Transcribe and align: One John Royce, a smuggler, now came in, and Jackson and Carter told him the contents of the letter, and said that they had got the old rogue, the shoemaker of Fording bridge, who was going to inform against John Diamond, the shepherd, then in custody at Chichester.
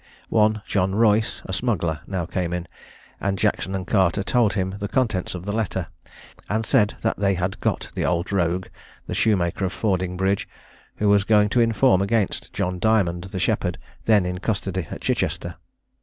One 0.29 0.63
John 0.65 0.95
Royce, 0.95 1.43
a 1.45 1.53
smuggler, 1.53 1.99
now 2.07 2.25
came 2.25 2.53
in, 2.53 2.67
and 3.19 3.37
Jackson 3.37 3.75
and 3.75 3.85
Carter 3.85 4.23
told 4.23 4.53
him 4.53 4.77
the 4.79 4.87
contents 4.87 5.35
of 5.35 5.45
the 5.45 5.51
letter, 5.51 5.89
and 6.49 6.65
said 6.65 6.95
that 7.03 7.19
they 7.19 7.35
had 7.35 7.59
got 7.59 7.89
the 7.93 8.03
old 8.03 8.31
rogue, 8.31 8.65
the 9.05 9.13
shoemaker 9.13 9.63
of 9.63 9.71
Fording 9.73 10.17
bridge, 10.17 10.49
who 10.95 11.07
was 11.07 11.23
going 11.23 11.49
to 11.49 11.61
inform 11.61 12.01
against 12.01 12.51
John 12.51 12.79
Diamond, 12.79 13.25
the 13.25 13.37
shepherd, 13.37 13.77
then 14.05 14.25
in 14.25 14.39
custody 14.39 14.87
at 14.89 15.01
Chichester. 15.01 15.57